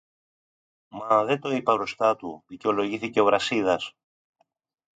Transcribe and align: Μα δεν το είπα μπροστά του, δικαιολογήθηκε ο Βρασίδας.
Μα 0.89 1.23
δεν 1.23 1.39
το 1.41 1.49
είπα 1.51 1.73
μπροστά 1.75 2.15
του, 2.15 2.43
δικαιολογήθηκε 2.47 3.19
ο 3.19 3.25
Βρασίδας. 3.25 3.95